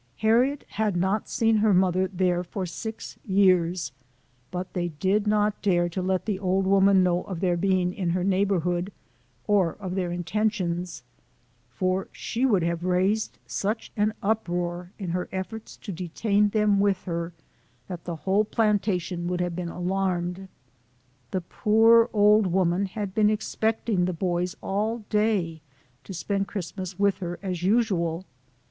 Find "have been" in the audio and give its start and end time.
19.39-19.69